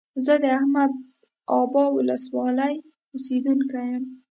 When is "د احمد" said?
0.43-0.91